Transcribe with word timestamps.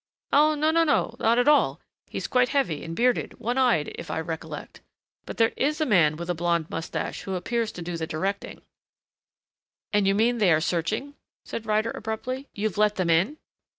"Oh, 0.33 0.55
no, 0.55 0.71
no, 0.71 0.83
not 1.19 1.37
at 1.37 1.47
all. 1.47 1.79
He 2.07 2.17
is 2.17 2.25
quite 2.25 2.49
heavy 2.49 2.83
and 2.83 2.95
bearded 2.95 3.39
one 3.39 3.59
eyed, 3.59 3.89
if 3.99 4.09
I 4.09 4.19
recollect. 4.19 4.81
But 5.27 5.37
there 5.37 5.51
is 5.55 5.79
a 5.79 5.85
man 5.85 6.15
with 6.15 6.27
a 6.27 6.33
blond 6.33 6.71
mustache 6.71 7.21
who 7.21 7.35
appears 7.35 7.71
to 7.73 7.83
do 7.83 7.97
the 7.97 8.07
directing" 8.07 8.63
"And 9.93 10.07
you 10.07 10.15
mean 10.15 10.39
they 10.39 10.51
are 10.53 10.59
searching?" 10.59 11.13
said 11.45 11.67
Ryder 11.67 11.91
abruptly. 11.91 12.47
"You've 12.55 12.79
let 12.79 12.95
them 12.95 13.11
in 13.11 13.37